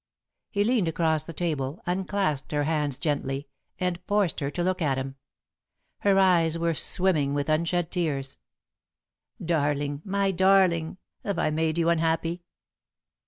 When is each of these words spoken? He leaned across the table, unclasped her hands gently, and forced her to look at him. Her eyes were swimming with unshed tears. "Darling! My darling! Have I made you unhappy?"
He 0.49 0.63
leaned 0.63 0.87
across 0.87 1.25
the 1.25 1.31
table, 1.33 1.79
unclasped 1.85 2.51
her 2.53 2.63
hands 2.63 2.97
gently, 2.97 3.47
and 3.79 4.01
forced 4.07 4.39
her 4.39 4.49
to 4.49 4.63
look 4.63 4.81
at 4.81 4.97
him. 4.97 5.15
Her 5.99 6.17
eyes 6.17 6.57
were 6.57 6.73
swimming 6.73 7.35
with 7.35 7.49
unshed 7.49 7.91
tears. 7.91 8.37
"Darling! 9.39 10.01
My 10.03 10.31
darling! 10.31 10.97
Have 11.23 11.37
I 11.37 11.51
made 11.51 11.77
you 11.77 11.89
unhappy?" 11.89 12.41